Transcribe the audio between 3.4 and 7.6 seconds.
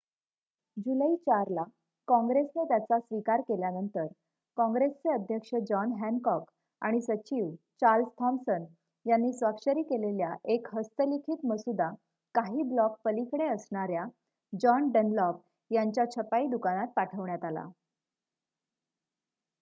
केल्यानंतर कॉंग्रेसचे अध्यक्ष जॉन हॅनकॉक आणि सचिव